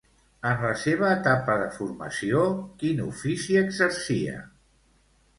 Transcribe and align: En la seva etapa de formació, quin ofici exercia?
En 0.51 0.61
la 0.67 0.69
seva 0.83 1.09
etapa 1.17 1.57
de 1.63 1.67
formació, 1.75 2.45
quin 2.83 3.03
ofici 3.09 3.59
exercia? 3.61 4.41